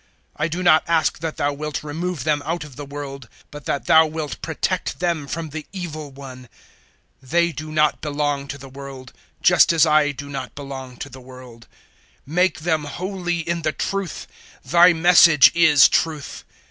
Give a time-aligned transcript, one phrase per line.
[0.01, 0.07] 017:015
[0.37, 3.85] I do not ask that Thou wilt remove them out of the world, but that
[3.85, 6.49] Thou wilt protect them from the Evil one.
[7.23, 11.09] 017:016 They do not belong to the world, just as I do not belong to
[11.09, 11.67] the world.
[12.27, 14.25] 017:017 Make them holy in the truth:
[14.65, 16.45] Thy Message is truth.